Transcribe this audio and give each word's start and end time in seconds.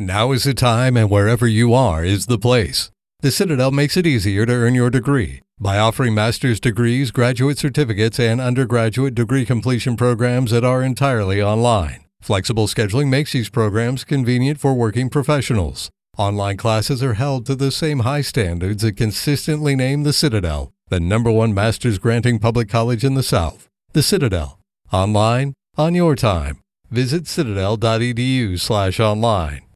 Now 0.00 0.32
is 0.32 0.44
the 0.44 0.54
time, 0.54 0.96
and 0.96 1.10
wherever 1.10 1.46
you 1.46 1.74
are 1.74 2.02
is 2.02 2.24
the 2.24 2.38
place. 2.38 2.90
The 3.20 3.30
Citadel 3.30 3.70
makes 3.70 3.98
it 3.98 4.06
easier 4.06 4.46
to 4.46 4.52
earn 4.52 4.74
your 4.74 4.88
degree 4.88 5.42
by 5.60 5.76
offering 5.76 6.14
master's 6.14 6.58
degrees, 6.58 7.10
graduate 7.10 7.58
certificates, 7.58 8.18
and 8.18 8.40
undergraduate 8.40 9.14
degree 9.14 9.44
completion 9.44 9.98
programs 9.98 10.52
that 10.52 10.64
are 10.64 10.82
entirely 10.82 11.42
online. 11.42 12.06
Flexible 12.22 12.66
scheduling 12.66 13.08
makes 13.08 13.32
these 13.32 13.50
programs 13.50 14.04
convenient 14.04 14.58
for 14.58 14.72
working 14.72 15.10
professionals. 15.10 15.90
Online 16.16 16.56
classes 16.56 17.02
are 17.02 17.14
held 17.14 17.44
to 17.44 17.54
the 17.54 17.70
same 17.70 17.98
high 17.98 18.22
standards 18.22 18.82
that 18.82 18.96
consistently 18.96 19.76
name 19.76 20.04
the 20.04 20.14
Citadel 20.14 20.72
the 20.88 20.98
number 20.98 21.30
one 21.30 21.54
master's 21.54 21.98
granting 21.98 22.38
public 22.38 22.68
college 22.68 23.04
in 23.04 23.14
the 23.14 23.22
South. 23.22 23.68
The 23.92 24.02
Citadel. 24.02 24.58
Online, 24.92 25.52
on 25.76 25.94
your 25.94 26.16
time. 26.16 26.62
Visit 26.90 27.28
citadel.edu 27.28 28.58
slash 28.58 28.98
online. 28.98 29.69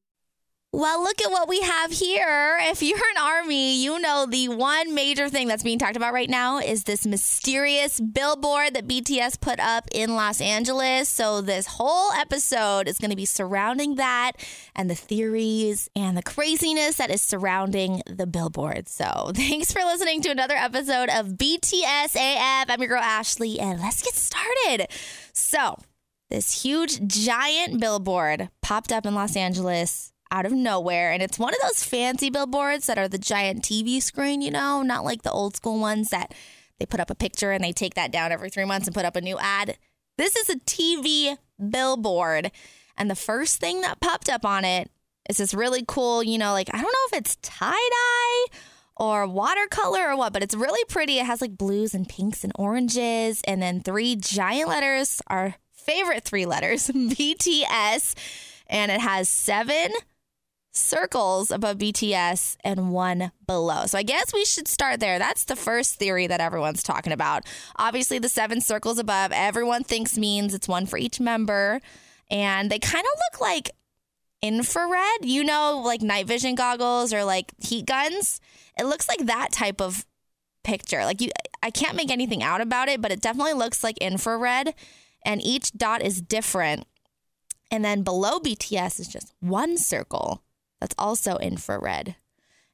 Well, 0.74 1.04
look 1.04 1.22
at 1.22 1.30
what 1.30 1.48
we 1.48 1.60
have 1.60 1.92
here. 1.92 2.58
If 2.62 2.82
you're 2.82 2.98
an 2.98 3.22
army, 3.22 3.76
you 3.76 4.00
know 4.00 4.26
the 4.28 4.48
one 4.48 4.92
major 4.92 5.28
thing 5.28 5.46
that's 5.46 5.62
being 5.62 5.78
talked 5.78 5.94
about 5.96 6.12
right 6.12 6.28
now 6.28 6.58
is 6.58 6.82
this 6.82 7.06
mysterious 7.06 8.00
billboard 8.00 8.74
that 8.74 8.88
BTS 8.88 9.40
put 9.40 9.60
up 9.60 9.84
in 9.92 10.16
Los 10.16 10.40
Angeles. 10.40 11.08
So, 11.08 11.40
this 11.40 11.68
whole 11.68 12.10
episode 12.14 12.88
is 12.88 12.98
going 12.98 13.12
to 13.12 13.16
be 13.16 13.24
surrounding 13.24 13.94
that 13.94 14.32
and 14.74 14.90
the 14.90 14.96
theories 14.96 15.88
and 15.94 16.16
the 16.16 16.24
craziness 16.24 16.96
that 16.96 17.08
is 17.08 17.22
surrounding 17.22 18.02
the 18.08 18.26
billboard. 18.26 18.88
So, 18.88 19.30
thanks 19.36 19.72
for 19.72 19.84
listening 19.84 20.22
to 20.22 20.30
another 20.30 20.56
episode 20.56 21.08
of 21.08 21.34
BTS 21.38 22.16
AF. 22.16 22.68
I'm 22.68 22.80
your 22.80 22.88
girl 22.88 23.00
Ashley, 23.00 23.60
and 23.60 23.80
let's 23.80 24.02
get 24.02 24.14
started. 24.14 24.88
So, 25.32 25.76
this 26.30 26.64
huge 26.64 27.06
giant 27.06 27.78
billboard 27.78 28.48
popped 28.60 28.90
up 28.90 29.06
in 29.06 29.14
Los 29.14 29.36
Angeles 29.36 30.10
out 30.34 30.46
of 30.46 30.52
nowhere. 30.52 31.12
And 31.12 31.22
it's 31.22 31.38
one 31.38 31.54
of 31.54 31.60
those 31.62 31.84
fancy 31.84 32.28
billboards 32.28 32.86
that 32.86 32.98
are 32.98 33.06
the 33.06 33.18
giant 33.18 33.62
TV 33.62 34.02
screen, 34.02 34.42
you 34.42 34.50
know, 34.50 34.82
not 34.82 35.04
like 35.04 35.22
the 35.22 35.30
old 35.30 35.54
school 35.54 35.78
ones 35.78 36.10
that 36.10 36.34
they 36.78 36.86
put 36.86 36.98
up 36.98 37.10
a 37.10 37.14
picture 37.14 37.52
and 37.52 37.62
they 37.62 37.70
take 37.70 37.94
that 37.94 38.10
down 38.10 38.32
every 38.32 38.50
three 38.50 38.64
months 38.64 38.88
and 38.88 38.94
put 38.94 39.04
up 39.04 39.14
a 39.14 39.20
new 39.20 39.38
ad. 39.38 39.78
This 40.18 40.34
is 40.34 40.48
a 40.48 40.56
TV 40.56 41.36
billboard. 41.70 42.50
And 42.96 43.08
the 43.08 43.14
first 43.14 43.60
thing 43.60 43.80
that 43.82 44.00
popped 44.00 44.28
up 44.28 44.44
on 44.44 44.64
it 44.64 44.90
is 45.28 45.36
this 45.36 45.54
really 45.54 45.84
cool, 45.86 46.22
you 46.22 46.36
know, 46.36 46.52
like 46.52 46.68
I 46.74 46.82
don't 46.82 46.92
know 46.92 47.16
if 47.16 47.20
it's 47.20 47.36
tie 47.36 47.70
dye 47.70 48.58
or 48.96 49.28
watercolor 49.28 50.08
or 50.08 50.16
what, 50.16 50.32
but 50.32 50.42
it's 50.42 50.54
really 50.54 50.84
pretty. 50.88 51.18
It 51.18 51.26
has 51.26 51.40
like 51.40 51.56
blues 51.56 51.94
and 51.94 52.08
pinks 52.08 52.42
and 52.42 52.52
oranges, 52.56 53.40
and 53.46 53.62
then 53.62 53.80
three 53.80 54.16
giant 54.16 54.68
letters, 54.68 55.22
our 55.28 55.54
favorite 55.72 56.24
three 56.24 56.46
letters, 56.46 56.88
BTS, 56.94 58.14
and 58.68 58.90
it 58.90 59.00
has 59.00 59.28
seven 59.28 59.92
circles 60.74 61.50
above 61.50 61.78
BTS 61.78 62.56
and 62.64 62.90
one 62.92 63.32
below. 63.46 63.86
So 63.86 63.96
I 63.98 64.02
guess 64.02 64.32
we 64.34 64.44
should 64.44 64.68
start 64.68 65.00
there. 65.00 65.18
That's 65.18 65.44
the 65.44 65.56
first 65.56 65.94
theory 65.96 66.26
that 66.26 66.40
everyone's 66.40 66.82
talking 66.82 67.12
about. 67.12 67.44
Obviously, 67.76 68.18
the 68.18 68.28
seven 68.28 68.60
circles 68.60 68.98
above, 68.98 69.32
everyone 69.32 69.84
thinks 69.84 70.18
means 70.18 70.52
it's 70.52 70.68
one 70.68 70.86
for 70.86 70.98
each 70.98 71.20
member. 71.20 71.80
And 72.30 72.70
they 72.70 72.78
kind 72.78 73.04
of 73.04 73.20
look 73.32 73.40
like 73.40 73.70
infrared, 74.42 75.24
you 75.24 75.44
know, 75.44 75.80
like 75.84 76.02
night 76.02 76.26
vision 76.26 76.54
goggles 76.54 77.12
or 77.12 77.24
like 77.24 77.52
heat 77.58 77.86
guns. 77.86 78.40
It 78.78 78.84
looks 78.84 79.08
like 79.08 79.26
that 79.26 79.52
type 79.52 79.80
of 79.80 80.04
picture. 80.64 81.04
Like 81.04 81.20
you 81.20 81.30
I 81.62 81.70
can't 81.70 81.96
make 81.96 82.10
anything 82.10 82.42
out 82.42 82.60
about 82.60 82.88
it, 82.88 83.00
but 83.00 83.12
it 83.12 83.20
definitely 83.22 83.54
looks 83.54 83.84
like 83.84 83.96
infrared 83.98 84.74
and 85.24 85.42
each 85.42 85.72
dot 85.72 86.02
is 86.02 86.20
different. 86.20 86.86
And 87.70 87.84
then 87.84 88.02
below 88.02 88.38
BTS 88.38 89.00
is 89.00 89.08
just 89.08 89.32
one 89.40 89.78
circle 89.78 90.43
that's 90.84 90.94
also 90.98 91.38
infrared. 91.38 92.14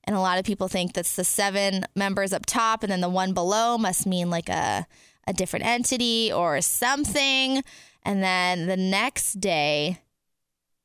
And 0.02 0.16
a 0.16 0.20
lot 0.20 0.40
of 0.40 0.44
people 0.44 0.66
think 0.66 0.94
that's 0.94 1.14
the 1.14 1.22
seven 1.22 1.84
members 1.94 2.32
up 2.32 2.44
top, 2.44 2.82
and 2.82 2.90
then 2.90 3.00
the 3.00 3.08
one 3.08 3.34
below 3.34 3.78
must 3.78 4.04
mean 4.04 4.30
like 4.30 4.48
a, 4.48 4.84
a 5.28 5.32
different 5.32 5.64
entity 5.64 6.32
or 6.32 6.60
something. 6.60 7.62
And 8.02 8.20
then 8.20 8.66
the 8.66 8.76
next 8.76 9.34
day, 9.34 10.00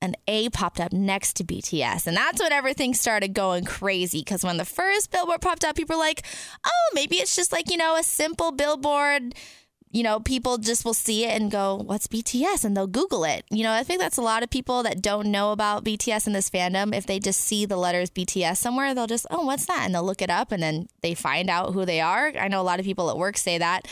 an 0.04 0.14
A 0.28 0.50
popped 0.50 0.80
up 0.80 0.94
next 0.94 1.34
to 1.38 1.44
BTS. 1.44 2.06
And 2.06 2.16
that's 2.16 2.40
when 2.40 2.52
everything 2.52 2.94
started 2.94 3.34
going 3.34 3.66
crazy. 3.66 4.20
Because 4.20 4.44
when 4.44 4.58
the 4.58 4.66
first 4.66 5.10
billboard 5.10 5.42
popped 5.42 5.66
up, 5.66 5.76
people 5.76 5.96
were 5.96 6.04
like, 6.04 6.24
oh, 6.64 6.92
maybe 6.94 7.16
it's 7.16 7.36
just 7.36 7.52
like, 7.52 7.72
you 7.72 7.78
know, 7.78 7.96
a 7.96 8.04
simple 8.04 8.52
billboard 8.52 9.34
you 9.96 10.04
know, 10.04 10.20
people 10.20 10.58
just 10.58 10.84
will 10.84 10.94
see 10.94 11.24
it 11.24 11.42
and 11.42 11.50
go, 11.50 11.76
What's 11.78 12.08
BTS? 12.08 12.66
And 12.66 12.76
they'll 12.76 12.86
Google 12.86 13.24
it. 13.24 13.46
You 13.50 13.64
know, 13.64 13.72
I 13.72 13.84
think 13.84 14.02
that's 14.02 14.18
a 14.18 14.22
lot 14.22 14.44
of 14.44 14.50
people 14.50 14.84
that 14.84 15.02
don't 15.02 15.32
know 15.32 15.54
about 15.54 15.86
BTS 15.86 16.28
in 16.28 16.34
this 16.34 16.50
fandom. 16.50 16.94
If 16.94 17.06
they 17.06 17.18
just 17.18 17.40
see 17.40 17.66
the 17.66 17.78
letters 17.78 18.10
BTS 18.10 18.58
somewhere, 18.58 18.94
they'll 18.94 19.08
just, 19.08 19.26
Oh, 19.32 19.46
what's 19.46 19.66
that? 19.68 19.84
And 19.86 19.96
they'll 19.96 20.04
look 20.04 20.22
it 20.22 20.30
up 20.30 20.52
and 20.52 20.62
then 20.62 20.90
they 21.02 21.14
find 21.14 21.50
out 21.50 21.74
who 21.74 21.86
they 21.86 22.02
are. 22.02 22.34
I 22.38 22.50
know 22.50 22.60
a 22.60 22.64
lot 22.64 22.82
of 22.82 22.86
people 22.86 23.10
at 23.10 23.18
work 23.18 23.38
say 23.38 23.58
that. 23.58 23.90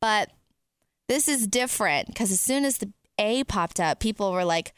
But 0.00 0.32
this 1.06 1.28
is 1.28 1.46
different 1.46 2.08
because 2.08 2.32
as 2.32 2.40
soon 2.40 2.64
as 2.64 2.78
the 2.78 2.92
A 3.20 3.44
popped 3.44 3.78
up, 3.78 4.00
people 4.00 4.32
were 4.32 4.44
like, 4.44 4.72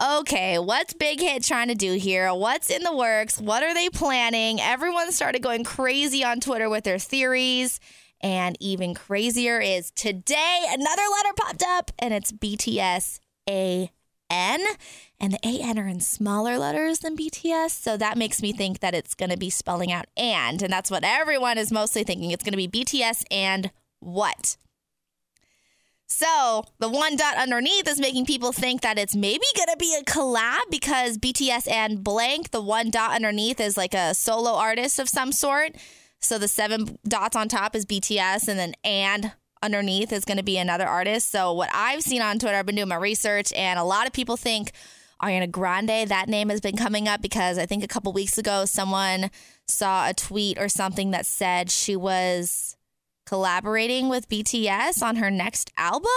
okay, 0.00 0.56
what's 0.56 0.94
Big 0.94 1.20
Hit 1.20 1.42
trying 1.42 1.66
to 1.66 1.74
do 1.74 1.94
here? 1.94 2.32
What's 2.32 2.70
in 2.70 2.84
the 2.84 2.96
works? 2.96 3.40
What 3.40 3.64
are 3.64 3.74
they 3.74 3.88
planning? 3.88 4.60
Everyone 4.60 5.10
started 5.10 5.42
going 5.42 5.64
crazy 5.64 6.22
on 6.22 6.38
Twitter 6.38 6.70
with 6.70 6.84
their 6.84 7.00
theories. 7.00 7.80
And 8.22 8.56
even 8.60 8.94
crazier 8.94 9.60
is 9.60 9.90
today 9.90 10.64
another 10.68 11.02
letter 11.02 11.34
popped 11.36 11.62
up 11.66 11.90
and 11.98 12.14
it's 12.14 12.32
BTS 12.32 13.18
A 13.48 13.90
N. 14.30 14.64
And 15.20 15.32
the 15.34 15.46
AN 15.46 15.78
are 15.78 15.86
in 15.86 16.00
smaller 16.00 16.58
letters 16.58 17.00
than 17.00 17.16
BTS. 17.16 17.70
So 17.70 17.96
that 17.96 18.16
makes 18.16 18.42
me 18.42 18.52
think 18.52 18.80
that 18.80 18.94
it's 18.94 19.14
going 19.14 19.30
to 19.30 19.36
be 19.36 19.50
spelling 19.50 19.92
out 19.92 20.06
and. 20.16 20.62
And 20.62 20.72
that's 20.72 20.90
what 20.90 21.04
everyone 21.04 21.58
is 21.58 21.70
mostly 21.70 22.02
thinking. 22.02 22.30
It's 22.30 22.42
going 22.42 22.58
to 22.58 22.68
be 22.68 22.84
BTS 22.84 23.24
and 23.30 23.70
what? 24.00 24.56
So 26.06 26.64
the 26.78 26.90
one 26.90 27.16
dot 27.16 27.36
underneath 27.36 27.88
is 27.88 27.98
making 27.98 28.26
people 28.26 28.52
think 28.52 28.82
that 28.82 28.98
it's 28.98 29.16
maybe 29.16 29.44
going 29.56 29.68
to 29.70 29.76
be 29.78 29.96
a 29.98 30.04
collab 30.04 30.60
because 30.70 31.16
BTS 31.18 31.70
and 31.70 32.04
blank, 32.04 32.50
the 32.50 32.60
one 32.60 32.90
dot 32.90 33.14
underneath 33.14 33.60
is 33.60 33.76
like 33.76 33.94
a 33.94 34.14
solo 34.14 34.52
artist 34.52 34.98
of 34.98 35.08
some 35.08 35.32
sort. 35.32 35.72
So 36.22 36.38
the 36.38 36.48
seven 36.48 36.98
dots 37.06 37.36
on 37.36 37.48
top 37.48 37.76
is 37.76 37.84
BTS, 37.84 38.48
and 38.48 38.58
then 38.58 38.74
and 38.84 39.32
underneath 39.62 40.12
is 40.12 40.24
going 40.24 40.38
to 40.38 40.42
be 40.42 40.58
another 40.58 40.86
artist. 40.86 41.30
So 41.30 41.52
what 41.52 41.70
I've 41.72 42.02
seen 42.02 42.22
on 42.22 42.38
Twitter, 42.38 42.56
I've 42.56 42.66
been 42.66 42.76
doing 42.76 42.88
my 42.88 42.96
research, 42.96 43.52
and 43.52 43.78
a 43.78 43.84
lot 43.84 44.06
of 44.06 44.12
people 44.12 44.36
think 44.36 44.72
Ariana 45.22 45.50
Grande. 45.50 46.08
That 46.08 46.28
name 46.28 46.48
has 46.48 46.60
been 46.60 46.76
coming 46.76 47.08
up 47.08 47.22
because 47.22 47.58
I 47.58 47.66
think 47.66 47.84
a 47.84 47.88
couple 47.88 48.12
weeks 48.12 48.38
ago 48.38 48.64
someone 48.64 49.30
saw 49.66 50.08
a 50.08 50.14
tweet 50.14 50.58
or 50.58 50.68
something 50.68 51.12
that 51.12 51.26
said 51.26 51.70
she 51.70 51.96
was 51.96 52.76
collaborating 53.24 54.08
with 54.08 54.28
BTS 54.28 55.02
on 55.02 55.16
her 55.16 55.30
next 55.30 55.70
album. 55.76 56.10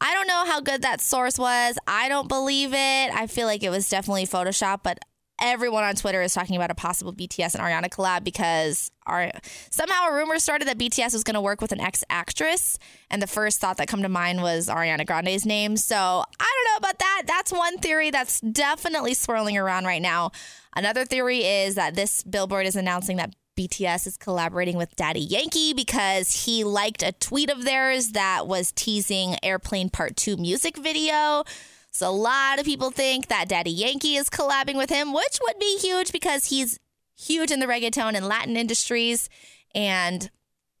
I 0.00 0.14
don't 0.14 0.28
know 0.28 0.44
how 0.46 0.60
good 0.60 0.82
that 0.82 1.00
source 1.00 1.38
was. 1.38 1.76
I 1.86 2.08
don't 2.08 2.28
believe 2.28 2.72
it. 2.72 2.76
I 3.14 3.26
feel 3.26 3.46
like 3.46 3.62
it 3.62 3.68
was 3.68 3.88
definitely 3.88 4.26
Photoshop, 4.26 4.80
but 4.82 4.98
everyone 5.40 5.84
on 5.84 5.94
Twitter 5.94 6.22
is 6.22 6.34
talking 6.34 6.56
about 6.56 6.70
a 6.70 6.74
possible 6.74 7.12
BTS 7.12 7.54
and 7.54 7.64
Ariana 7.64 7.88
collab 7.88 8.24
because 8.24 8.90
our, 9.06 9.30
somehow 9.70 10.08
a 10.08 10.14
rumor 10.14 10.38
started 10.38 10.68
that 10.68 10.78
BTS 10.78 11.12
was 11.12 11.24
going 11.24 11.34
to 11.34 11.40
work 11.40 11.60
with 11.60 11.72
an 11.72 11.80
ex 11.80 12.04
actress. 12.10 12.78
And 13.10 13.20
the 13.20 13.26
first 13.26 13.60
thought 13.60 13.78
that 13.78 13.88
come 13.88 14.02
to 14.02 14.08
mind 14.08 14.42
was 14.42 14.68
Ariana 14.68 15.06
Grande's 15.06 15.46
name. 15.46 15.76
So 15.76 15.96
I 15.96 16.22
don't 16.54 16.72
know 16.72 16.88
about 16.88 16.98
that. 16.98 17.22
That's 17.26 17.52
one 17.52 17.78
theory 17.78 18.10
that's 18.10 18.40
definitely 18.40 19.14
swirling 19.14 19.56
around 19.56 19.84
right 19.84 20.02
now. 20.02 20.30
Another 20.76 21.04
theory 21.04 21.44
is 21.44 21.74
that 21.74 21.94
this 21.94 22.22
billboard 22.22 22.66
is 22.66 22.76
announcing 22.76 23.16
that 23.16 23.34
BTS 23.60 24.06
is 24.06 24.16
collaborating 24.16 24.76
with 24.76 24.96
Daddy 24.96 25.20
Yankee 25.20 25.74
because 25.74 26.44
he 26.44 26.64
liked 26.64 27.02
a 27.02 27.12
tweet 27.12 27.50
of 27.50 27.64
theirs 27.64 28.12
that 28.12 28.46
was 28.46 28.72
teasing 28.72 29.36
Airplane 29.42 29.90
Part 29.90 30.16
2 30.16 30.36
music 30.36 30.78
video. 30.78 31.44
So 31.90 32.08
a 32.08 32.12
lot 32.12 32.58
of 32.58 32.64
people 32.64 32.90
think 32.90 33.28
that 33.28 33.48
Daddy 33.48 33.70
Yankee 33.70 34.16
is 34.16 34.30
collabing 34.30 34.76
with 34.76 34.90
him, 34.90 35.12
which 35.12 35.38
would 35.42 35.58
be 35.58 35.78
huge 35.78 36.12
because 36.12 36.46
he's 36.46 36.78
huge 37.18 37.50
in 37.50 37.60
the 37.60 37.66
reggaeton 37.66 38.14
and 38.14 38.26
Latin 38.26 38.56
industries. 38.56 39.28
And 39.74 40.30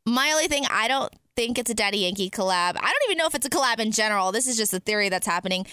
my 0.06 0.30
only 0.32 0.48
thing, 0.48 0.64
I 0.70 0.88
don't 0.88 1.12
think 1.36 1.58
it's 1.58 1.70
a 1.70 1.74
Daddy 1.74 1.98
Yankee 1.98 2.30
collab. 2.30 2.76
I 2.76 2.92
don't 2.92 3.04
even 3.06 3.18
know 3.18 3.26
if 3.26 3.34
it's 3.34 3.46
a 3.46 3.50
collab 3.50 3.80
in 3.80 3.92
general. 3.92 4.32
This 4.32 4.46
is 4.46 4.56
just 4.56 4.72
a 4.72 4.80
theory 4.80 5.08
that's 5.08 5.26
happening. 5.26 5.66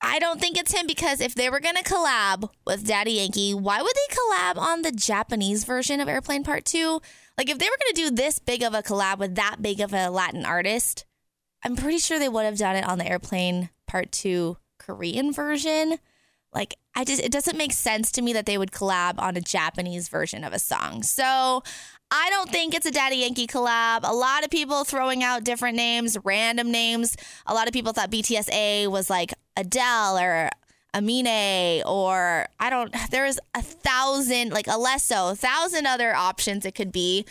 I 0.00 0.18
don't 0.18 0.40
think 0.40 0.58
it's 0.58 0.72
him 0.72 0.86
because 0.86 1.20
if 1.20 1.34
they 1.34 1.48
were 1.48 1.60
going 1.60 1.76
to 1.76 1.82
collab 1.82 2.50
with 2.66 2.86
Daddy 2.86 3.12
Yankee, 3.12 3.54
why 3.54 3.80
would 3.80 3.94
they 3.94 4.14
collab 4.14 4.58
on 4.58 4.82
the 4.82 4.92
Japanese 4.92 5.64
version 5.64 6.00
of 6.00 6.08
Airplane 6.08 6.44
Part 6.44 6.64
2? 6.66 7.00
Like, 7.38 7.48
if 7.48 7.58
they 7.58 7.66
were 7.66 7.78
going 7.80 7.94
to 7.94 8.10
do 8.10 8.10
this 8.14 8.38
big 8.38 8.62
of 8.62 8.74
a 8.74 8.82
collab 8.82 9.18
with 9.18 9.36
that 9.36 9.62
big 9.62 9.80
of 9.80 9.94
a 9.94 10.10
Latin 10.10 10.44
artist, 10.44 11.06
I'm 11.64 11.74
pretty 11.74 11.98
sure 11.98 12.18
they 12.18 12.28
would 12.28 12.44
have 12.44 12.58
done 12.58 12.76
it 12.76 12.86
on 12.86 12.98
the 12.98 13.06
Airplane 13.06 13.70
Part 13.86 14.12
2 14.12 14.58
Korean 14.84 15.32
version. 15.32 15.98
Like, 16.52 16.76
I 16.94 17.04
just, 17.04 17.20
it 17.20 17.32
doesn't 17.32 17.58
make 17.58 17.72
sense 17.72 18.12
to 18.12 18.22
me 18.22 18.32
that 18.32 18.46
they 18.46 18.58
would 18.58 18.70
collab 18.70 19.18
on 19.18 19.36
a 19.36 19.40
Japanese 19.40 20.08
version 20.08 20.44
of 20.44 20.52
a 20.52 20.58
song. 20.58 21.02
So 21.02 21.62
I 22.10 22.30
don't 22.30 22.50
think 22.50 22.74
it's 22.74 22.86
a 22.86 22.92
Daddy 22.92 23.16
Yankee 23.16 23.48
collab. 23.48 24.00
A 24.04 24.14
lot 24.14 24.44
of 24.44 24.50
people 24.50 24.84
throwing 24.84 25.24
out 25.24 25.42
different 25.42 25.76
names, 25.76 26.16
random 26.22 26.70
names. 26.70 27.16
A 27.46 27.54
lot 27.54 27.66
of 27.66 27.72
people 27.72 27.92
thought 27.92 28.10
BTSA 28.10 28.88
was 28.88 29.10
like 29.10 29.34
Adele 29.56 30.18
or 30.18 30.50
Amine 30.94 31.82
or 31.84 32.46
I 32.60 32.70
don't 32.70 32.94
there's 33.10 33.38
a 33.54 33.62
thousand 33.62 34.52
like 34.52 34.66
Alesso, 34.66 35.32
a 35.32 35.36
thousand 35.36 35.86
other 35.86 36.14
options 36.14 36.64
it 36.64 36.76
could 36.76 36.92
be. 36.92 37.26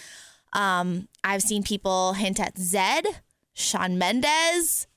Um, 0.51 1.07
I've 1.23 1.41
seen 1.41 1.63
people 1.63 2.13
hint 2.13 2.39
at 2.39 2.55
Zedd, 2.55 3.05
Shawn 3.53 3.97
Mendes, 3.97 4.87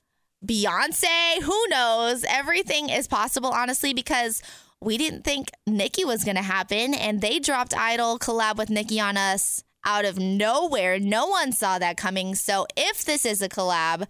Beyonce, 0.47 1.41
who 1.41 1.67
knows? 1.67 2.23
Everything 2.27 2.89
is 2.89 3.07
possible, 3.07 3.49
honestly, 3.49 3.93
because 3.93 4.41
we 4.79 4.97
didn't 4.97 5.23
think 5.23 5.49
Nicki 5.65 6.05
was 6.05 6.23
gonna 6.23 6.41
happen, 6.41 6.93
and 6.93 7.21
they 7.21 7.39
dropped 7.39 7.75
Idol 7.75 8.17
collab 8.17 8.57
with 8.57 8.69
Nicki 8.69 8.99
on 8.99 9.17
us 9.17 9.63
out 9.85 10.05
of 10.05 10.19
nowhere. 10.19 10.99
No 10.99 11.27
one 11.27 11.51
saw 11.51 11.79
that 11.79 11.97
coming. 11.97 12.35
So 12.35 12.67
if 12.75 13.05
this 13.05 13.25
is 13.25 13.41
a 13.41 13.49
collab, 13.49 14.05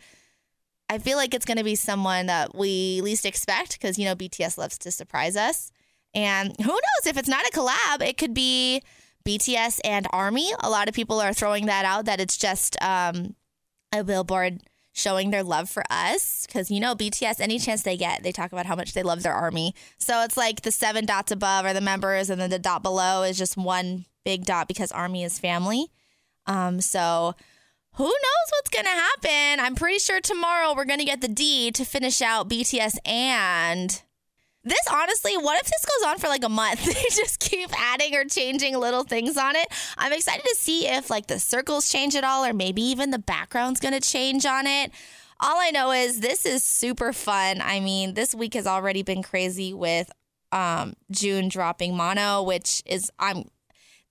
I 0.89 0.97
feel 0.97 1.17
like 1.17 1.33
it's 1.33 1.45
going 1.45 1.57
to 1.57 1.63
be 1.63 1.75
someone 1.75 2.27
that 2.27 2.55
we 2.55 3.01
least 3.01 3.25
expect 3.25 3.73
because, 3.73 3.99
you 3.99 4.05
know, 4.05 4.15
BTS 4.15 4.57
loves 4.57 4.77
to 4.79 4.91
surprise 4.91 5.35
us. 5.35 5.71
And 6.13 6.55
who 6.57 6.71
knows 6.71 7.05
if 7.05 7.17
it's 7.17 7.29
not 7.29 7.45
a 7.45 7.51
collab, 7.51 8.01
it 8.01 8.17
could 8.17 8.33
be 8.33 8.81
BTS 9.25 9.81
and 9.83 10.07
Army. 10.11 10.51
A 10.61 10.69
lot 10.69 10.87
of 10.87 10.95
people 10.95 11.19
are 11.19 11.33
throwing 11.33 11.65
that 11.65 11.85
out 11.85 12.05
that 12.05 12.21
it's 12.21 12.37
just 12.37 12.81
um, 12.81 13.35
a 13.93 14.03
billboard 14.03 14.61
showing 14.97 15.29
their 15.29 15.43
love 15.43 15.69
for 15.69 15.83
us 15.91 16.47
because 16.47 16.71
you 16.71 16.79
know 16.79 16.95
BTS 16.95 17.39
any 17.39 17.59
chance 17.59 17.83
they 17.83 17.95
get 17.95 18.23
they 18.23 18.31
talk 18.31 18.51
about 18.51 18.65
how 18.65 18.75
much 18.75 18.93
they 18.93 19.03
love 19.03 19.21
their 19.21 19.33
army 19.33 19.75
so 19.99 20.23
it's 20.23 20.35
like 20.35 20.61
the 20.61 20.71
seven 20.71 21.05
dots 21.05 21.31
above 21.31 21.65
are 21.65 21.73
the 21.73 21.81
members 21.81 22.31
and 22.31 22.41
then 22.41 22.49
the 22.49 22.57
dot 22.57 22.81
below 22.81 23.21
is 23.21 23.37
just 23.37 23.55
one 23.55 24.05
big 24.25 24.43
dot 24.43 24.67
because 24.67 24.91
army 24.91 25.23
is 25.23 25.37
family 25.37 25.85
um 26.47 26.81
so 26.81 27.35
who 27.93 28.05
knows 28.05 28.51
what's 28.51 28.69
going 28.69 28.85
to 28.85 28.91
happen? 28.91 29.59
I'm 29.59 29.73
pretty 29.73 29.97
sure 29.97 30.21
tomorrow 30.21 30.75
we're 30.75 30.85
going 30.85 30.99
to 30.99 31.05
get 31.05 31.19
the 31.19 31.27
D 31.27 31.71
to 31.71 31.83
finish 31.83 32.21
out 32.21 32.47
BTS 32.47 32.97
and 33.07 34.03
this 34.67 34.87
honestly, 34.91 35.37
what 35.37 35.59
if 35.61 35.67
this 35.67 35.85
goes 35.85 36.09
on 36.09 36.17
for 36.17 36.27
like 36.27 36.43
a 36.43 36.49
month? 36.49 36.83
they 36.85 36.93
just 36.93 37.39
keep 37.39 37.69
adding 37.79 38.15
or 38.15 38.25
changing 38.25 38.77
little 38.77 39.03
things 39.03 39.37
on 39.37 39.55
it. 39.55 39.67
I'm 39.97 40.13
excited 40.13 40.43
to 40.43 40.55
see 40.55 40.87
if 40.87 41.09
like 41.09 41.27
the 41.27 41.39
circles 41.39 41.89
change 41.89 42.15
at 42.15 42.23
all 42.23 42.45
or 42.45 42.53
maybe 42.53 42.81
even 42.81 43.11
the 43.11 43.19
background's 43.19 43.79
to 43.79 43.99
change 43.99 44.45
on 44.45 44.67
it. 44.67 44.91
All 45.39 45.59
I 45.59 45.69
know 45.71 45.91
is 45.91 46.19
this 46.19 46.45
is 46.45 46.63
super 46.63 47.13
fun. 47.13 47.61
I 47.61 47.79
mean, 47.79 48.15
this 48.15 48.33
week 48.33 48.55
has 48.55 48.67
already 48.67 49.03
been 49.03 49.23
crazy 49.23 49.73
with 49.73 50.11
um 50.51 50.93
Joon 51.11 51.49
dropping 51.49 51.95
Mono, 51.95 52.43
which 52.43 52.81
is 52.85 53.11
I'm 53.19 53.45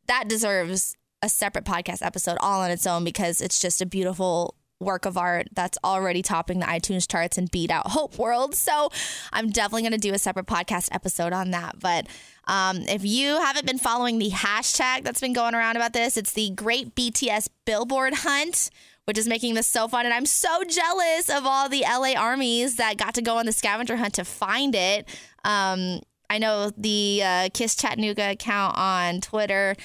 that 0.07 0.29
deserves 0.29 0.97
a 1.23 1.29
separate 1.29 1.65
podcast 1.65 2.05
episode 2.05 2.39
all 2.41 2.61
on 2.61 2.71
its 2.71 2.87
own 2.87 3.05
because 3.05 3.41
it's 3.41 3.59
just 3.59 3.81
a 3.81 3.87
beautiful 3.87 4.55
work 4.81 5.07
of 5.07 5.17
art 5.17 5.49
that's 5.53 5.79
already 5.83 6.23
topping 6.23 6.59
the 6.59 6.67
iTunes 6.67 7.11
charts 7.11 7.39
and 7.39 7.51
beat 7.51 7.71
out 7.71 7.89
Hope 7.89 8.19
World. 8.19 8.55
So 8.55 8.91
I'm 9.33 9.51
definitely 9.51 9.83
going 9.83 9.93
to 9.93 9.99
do 9.99 10.15
a 10.15 10.19
separate 10.19 10.47
podcast 10.47 10.89
episode 10.93 11.33
on 11.33 11.51
that. 11.53 11.81
But 11.81 12.07
um, 12.47 12.79
if 12.83 13.05
you 13.05 13.41
haven't 13.41 13.67
been 13.67 13.79
following 13.79 14.19
the 14.19 14.31
hashtag 14.31 15.03
that's 15.05 15.21
been 15.21 15.33
going 15.33 15.55
around 15.55 15.77
about 15.77 15.93
this, 15.93 16.17
it's 16.17 16.33
the 16.33 16.51
Great 16.51 16.95
BTS 16.95 17.49
Billboard 17.65 18.15
Hunt. 18.15 18.71
Which 19.05 19.19
is 19.19 19.29
making 19.29 19.55
this 19.55 19.69
so 19.69 19.87
fun. 19.87 20.05
And 20.05 20.13
I'm 20.13 20.27
so 20.27 20.65
jealous 20.65 21.31
of 21.31 21.47
all 21.47 21.69
the 21.69 21.83
LA 21.83 22.15
armies 22.19 22.75
that 22.75 22.97
got 22.97 23.15
to 23.15 23.23
go 23.23 23.37
on 23.37 23.47
the 23.47 23.53
scavenger 23.53 23.95
hunt 23.95 24.15
to 24.15 24.25
find 24.25 24.75
it. 24.75 25.09
Um, 25.45 26.01
I 26.29 26.39
know 26.39 26.73
the 26.77 27.23
uh, 27.25 27.49
Kiss 27.55 27.77
Chattanooga 27.77 28.33
account 28.33 28.77
on 28.77 29.21
Twitter 29.21 29.77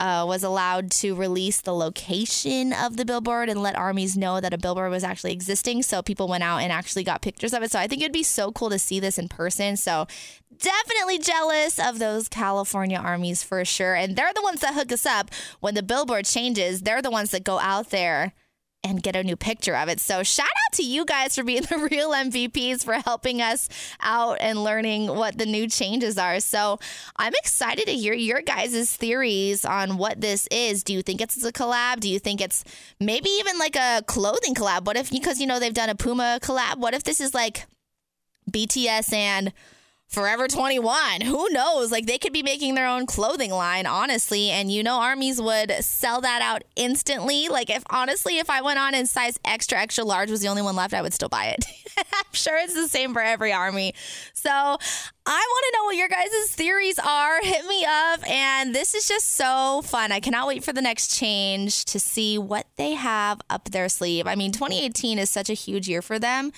uh, 0.00 0.24
was 0.26 0.42
allowed 0.42 0.90
to 0.90 1.14
release 1.14 1.60
the 1.60 1.74
location 1.74 2.72
of 2.72 2.96
the 2.96 3.04
billboard 3.04 3.48
and 3.48 3.62
let 3.62 3.76
armies 3.76 4.16
know 4.16 4.40
that 4.40 4.54
a 4.54 4.58
billboard 4.58 4.90
was 4.90 5.04
actually 5.04 5.32
existing. 5.32 5.82
So 5.82 6.02
people 6.02 6.28
went 6.28 6.44
out 6.44 6.58
and 6.58 6.72
actually 6.72 7.04
got 7.04 7.22
pictures 7.22 7.52
of 7.52 7.62
it. 7.62 7.72
So 7.72 7.78
I 7.78 7.86
think 7.86 8.02
it'd 8.02 8.12
be 8.12 8.22
so 8.22 8.52
cool 8.52 8.70
to 8.70 8.78
see 8.78 9.00
this 9.00 9.18
in 9.18 9.28
person. 9.28 9.76
So 9.76 10.06
definitely 10.58 11.18
jealous 11.18 11.78
of 11.78 11.98
those 11.98 12.28
California 12.28 12.98
armies 12.98 13.42
for 13.42 13.64
sure. 13.64 13.94
And 13.94 14.14
they're 14.14 14.34
the 14.34 14.42
ones 14.42 14.60
that 14.60 14.74
hook 14.74 14.92
us 14.92 15.06
up 15.06 15.30
when 15.60 15.74
the 15.74 15.82
billboard 15.82 16.26
changes. 16.26 16.82
They're 16.82 17.02
the 17.02 17.10
ones 17.10 17.30
that 17.32 17.44
go 17.44 17.58
out 17.58 17.90
there 17.90 18.34
and 18.84 19.02
get 19.02 19.16
a 19.16 19.22
new 19.22 19.36
picture 19.36 19.76
of 19.76 19.88
it. 19.88 20.00
So 20.00 20.22
shout 20.22 20.46
out 20.46 20.72
to 20.74 20.82
you 20.82 21.04
guys 21.04 21.34
for 21.34 21.44
being 21.44 21.62
the 21.70 21.88
real 21.90 22.10
MVPs 22.10 22.84
for 22.84 22.94
helping 22.94 23.42
us 23.42 23.68
out 24.00 24.38
and 24.40 24.62
learning 24.62 25.08
what 25.08 25.38
the 25.38 25.46
new 25.46 25.68
changes 25.68 26.18
are. 26.18 26.40
So 26.40 26.78
I'm 27.16 27.32
excited 27.42 27.86
to 27.86 27.92
hear 27.92 28.14
your 28.14 28.40
guys' 28.40 28.94
theories 28.96 29.64
on 29.64 29.98
what 29.98 30.20
this 30.20 30.46
is. 30.50 30.84
Do 30.84 30.92
you 30.92 31.02
think 31.02 31.20
it's 31.20 31.42
a 31.44 31.52
collab? 31.52 32.00
Do 32.00 32.08
you 32.08 32.18
think 32.18 32.40
it's 32.40 32.64
maybe 33.00 33.28
even 33.30 33.58
like 33.58 33.76
a 33.76 34.02
clothing 34.06 34.54
collab? 34.54 34.84
What 34.84 34.96
if 34.96 35.10
because 35.10 35.40
you 35.40 35.46
know 35.46 35.58
they've 35.58 35.74
done 35.74 35.90
a 35.90 35.94
Puma 35.94 36.38
collab? 36.42 36.78
What 36.78 36.94
if 36.94 37.04
this 37.04 37.20
is 37.20 37.34
like 37.34 37.66
BTS 38.50 39.12
and 39.12 39.52
Forever 40.08 40.48
21. 40.48 41.20
Who 41.20 41.50
knows? 41.50 41.92
Like 41.92 42.06
they 42.06 42.16
could 42.16 42.32
be 42.32 42.42
making 42.42 42.74
their 42.74 42.88
own 42.88 43.04
clothing 43.04 43.50
line, 43.50 43.84
honestly. 43.84 44.48
And 44.48 44.72
you 44.72 44.82
know, 44.82 45.00
armies 45.00 45.40
would 45.40 45.70
sell 45.84 46.22
that 46.22 46.40
out 46.40 46.64
instantly. 46.76 47.48
Like, 47.48 47.68
if 47.68 47.82
honestly, 47.90 48.38
if 48.38 48.48
I 48.48 48.62
went 48.62 48.78
on 48.78 48.94
and 48.94 49.06
size 49.06 49.38
extra, 49.44 49.78
extra 49.78 50.04
large 50.04 50.30
was 50.30 50.40
the 50.40 50.48
only 50.48 50.62
one 50.62 50.74
left, 50.74 50.94
I 50.94 51.02
would 51.02 51.12
still 51.12 51.28
buy 51.28 51.46
it. 51.46 51.66
I'm 51.98 52.32
sure 52.32 52.56
it's 52.56 52.72
the 52.72 52.88
same 52.88 53.12
for 53.12 53.20
every 53.20 53.52
army. 53.52 53.92
So 54.32 54.50
I 54.50 54.76
want 55.26 55.64
to 55.66 55.78
know 55.78 55.84
what 55.84 55.96
your 55.96 56.08
guys' 56.08 56.52
theories 56.52 56.98
are. 56.98 57.42
Hit 57.42 57.66
me 57.66 57.84
up. 57.84 58.26
And 58.26 58.74
this 58.74 58.94
is 58.94 59.06
just 59.06 59.34
so 59.34 59.82
fun. 59.84 60.10
I 60.10 60.20
cannot 60.20 60.46
wait 60.46 60.64
for 60.64 60.72
the 60.72 60.80
next 60.80 61.18
change 61.18 61.84
to 61.84 62.00
see 62.00 62.38
what 62.38 62.66
they 62.76 62.92
have 62.92 63.42
up 63.50 63.64
their 63.70 63.90
sleeve. 63.90 64.26
I 64.26 64.36
mean, 64.36 64.52
2018 64.52 65.18
is 65.18 65.28
such 65.28 65.50
a 65.50 65.54
huge 65.54 65.86
year 65.86 66.00
for 66.00 66.18
them. 66.18 66.50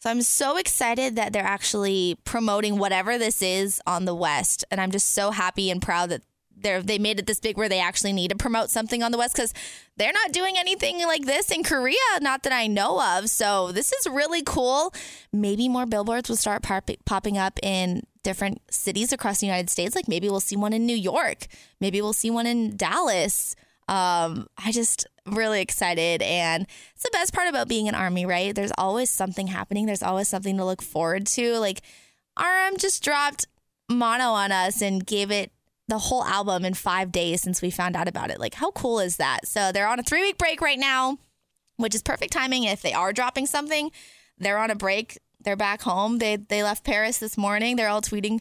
So 0.00 0.08
I'm 0.08 0.22
so 0.22 0.56
excited 0.56 1.16
that 1.16 1.34
they're 1.34 1.44
actually 1.44 2.16
promoting 2.24 2.78
whatever 2.78 3.18
this 3.18 3.42
is 3.42 3.82
on 3.86 4.06
the 4.06 4.14
West. 4.14 4.64
And 4.70 4.80
I'm 4.80 4.90
just 4.90 5.10
so 5.10 5.30
happy 5.30 5.70
and 5.70 5.80
proud 5.82 6.08
that 6.08 6.22
they're 6.56 6.82
they 6.82 6.98
made 6.98 7.18
it 7.18 7.26
this 7.26 7.40
big 7.40 7.56
where 7.56 7.68
they 7.68 7.80
actually 7.80 8.14
need 8.14 8.30
to 8.30 8.36
promote 8.36 8.70
something 8.70 9.02
on 9.02 9.12
the 9.12 9.18
West 9.18 9.34
because 9.34 9.52
they're 9.96 10.12
not 10.12 10.32
doing 10.32 10.56
anything 10.58 10.98
like 11.00 11.26
this 11.26 11.50
in 11.50 11.62
Korea, 11.62 11.96
not 12.20 12.42
that 12.44 12.52
I 12.52 12.66
know 12.66 13.18
of. 13.18 13.28
So 13.28 13.72
this 13.72 13.92
is 13.92 14.06
really 14.06 14.42
cool. 14.42 14.94
Maybe 15.32 15.68
more 15.68 15.86
billboards 15.86 16.30
will 16.30 16.36
start 16.36 16.62
pop- 16.62 16.90
popping 17.04 17.36
up 17.36 17.58
in 17.62 18.02
different 18.22 18.60
cities 18.70 19.12
across 19.12 19.40
the 19.40 19.46
United 19.46 19.68
States. 19.68 19.94
Like 19.94 20.08
maybe 20.08 20.30
we'll 20.30 20.40
see 20.40 20.56
one 20.56 20.72
in 20.72 20.86
New 20.86 20.96
York. 20.96 21.46
Maybe 21.78 22.00
we'll 22.00 22.14
see 22.14 22.30
one 22.30 22.46
in 22.46 22.76
Dallas. 22.76 23.54
Um, 23.86 24.46
I 24.56 24.72
just 24.72 25.06
really 25.26 25.60
excited. 25.60 26.22
And 26.22 26.66
it's 26.94 27.04
the 27.04 27.10
best 27.12 27.32
part 27.32 27.48
about 27.48 27.68
being 27.68 27.88
an 27.88 27.94
army, 27.94 28.26
right? 28.26 28.54
There's 28.54 28.72
always 28.78 29.10
something 29.10 29.48
happening, 29.48 29.86
there's 29.86 30.02
always 30.02 30.28
something 30.28 30.56
to 30.56 30.64
look 30.64 30.82
forward 30.82 31.26
to. 31.28 31.58
Like, 31.58 31.82
RM 32.38 32.78
just 32.78 33.02
dropped 33.02 33.46
Mono 33.88 34.30
on 34.30 34.52
us 34.52 34.80
and 34.80 35.04
gave 35.04 35.30
it 35.30 35.52
the 35.88 35.98
whole 35.98 36.24
album 36.24 36.64
in 36.64 36.74
five 36.74 37.12
days 37.12 37.42
since 37.42 37.60
we 37.60 37.70
found 37.70 37.96
out 37.96 38.08
about 38.08 38.30
it. 38.30 38.38
Like, 38.38 38.54
how 38.54 38.70
cool 38.70 39.00
is 39.00 39.16
that? 39.16 39.46
So 39.46 39.72
they're 39.72 39.88
on 39.88 39.98
a 39.98 40.04
three 40.04 40.22
week 40.22 40.38
break 40.38 40.60
right 40.60 40.78
now, 40.78 41.18
which 41.76 41.94
is 41.94 42.02
perfect 42.02 42.32
timing 42.32 42.64
if 42.64 42.80
they 42.80 42.92
are 42.92 43.12
dropping 43.12 43.46
something. 43.46 43.90
They're 44.38 44.58
on 44.58 44.70
a 44.70 44.76
break. 44.76 45.18
They're 45.42 45.56
back 45.56 45.82
home. 45.82 46.18
They 46.18 46.36
they 46.36 46.62
left 46.62 46.84
Paris 46.84 47.18
this 47.18 47.36
morning. 47.36 47.76
They're 47.76 47.88
all 47.88 48.02
tweeting 48.02 48.40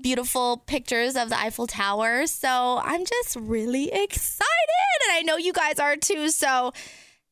beautiful 0.00 0.62
pictures 0.66 1.16
of 1.16 1.28
the 1.28 1.38
Eiffel 1.38 1.66
Tower. 1.66 2.26
So 2.26 2.80
I'm 2.82 3.04
just 3.04 3.36
really 3.36 3.92
excited. 3.92 4.98
And 5.08 5.16
I 5.16 5.22
know 5.22 5.36
you 5.36 5.52
guys 5.52 5.78
are 5.78 5.96
too. 5.96 6.30
So 6.30 6.72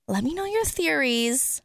let 0.09 0.25
me 0.25 0.35
know 0.35 0.45
your 0.45 0.65
theories. 0.65 1.63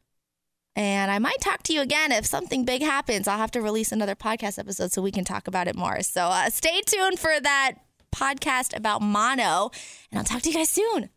And 0.75 1.12
I 1.12 1.20
might 1.20 1.41
talk 1.41 1.63
to 1.63 1.74
you 1.74 1.81
again 1.81 2.12
if 2.12 2.25
something 2.25 2.63
big 2.63 2.81
happens. 2.81 3.27
I'll 3.27 3.38
have 3.38 3.51
to 3.51 3.62
release 3.62 3.91
another 3.91 4.15
podcast 4.15 4.58
episode 4.58 4.91
so 4.91 5.01
we 5.01 5.12
can 5.12 5.25
talk 5.25 5.48
about 5.48 5.67
it 5.67 5.75
more. 5.75 6.01
So 6.01 6.22
uh, 6.24 6.50
stay 6.50 6.81
tuned 6.86 7.20
for 7.20 7.39
that 7.39 7.74
podcast 8.15 8.75
about 8.75 9.01
mono. 9.01 9.72
And 10.12 10.20
I'll 10.20 10.24
talk 10.24 10.41
to 10.43 10.50
you 10.50 10.55
guys 10.55 10.70
soon. 10.70 11.10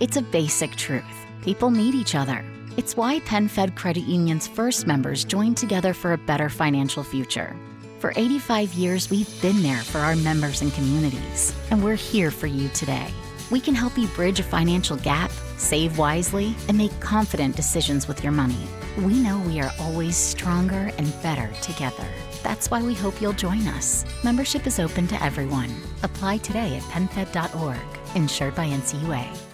It's 0.00 0.16
a 0.16 0.22
basic 0.22 0.76
truth 0.76 1.04
people 1.42 1.70
need 1.70 1.94
each 1.94 2.14
other. 2.14 2.42
It's 2.78 2.96
why 2.96 3.20
PenFed 3.20 3.76
Credit 3.76 4.04
Union's 4.04 4.48
first 4.48 4.86
members 4.86 5.24
joined 5.24 5.58
together 5.58 5.92
for 5.92 6.14
a 6.14 6.18
better 6.18 6.48
financial 6.48 7.04
future. 7.04 7.54
For 7.98 8.12
85 8.16 8.74
years, 8.74 9.10
we've 9.10 9.40
been 9.40 9.62
there 9.62 9.80
for 9.80 9.98
our 9.98 10.16
members 10.16 10.60
and 10.60 10.72
communities, 10.74 11.54
and 11.70 11.82
we're 11.82 11.94
here 11.94 12.30
for 12.30 12.46
you 12.46 12.68
today. 12.70 13.08
We 13.50 13.60
can 13.60 13.74
help 13.74 13.96
you 13.96 14.08
bridge 14.08 14.40
a 14.40 14.42
financial 14.42 14.96
gap, 14.98 15.30
save 15.56 15.96
wisely, 15.98 16.54
and 16.68 16.76
make 16.76 16.98
confident 17.00 17.56
decisions 17.56 18.06
with 18.06 18.22
your 18.22 18.32
money. 18.32 18.66
We 18.98 19.18
know 19.18 19.38
we 19.46 19.60
are 19.60 19.72
always 19.80 20.16
stronger 20.16 20.92
and 20.98 21.22
better 21.22 21.50
together. 21.62 22.06
That's 22.42 22.70
why 22.70 22.82
we 22.82 22.94
hope 22.94 23.20
you'll 23.20 23.32
join 23.32 23.66
us. 23.68 24.04
Membership 24.22 24.66
is 24.66 24.78
open 24.78 25.06
to 25.08 25.22
everyone. 25.22 25.70
Apply 26.02 26.38
today 26.38 26.76
at 26.76 26.82
penfed.org, 26.84 27.78
insured 28.14 28.54
by 28.54 28.68
NCUA. 28.68 29.53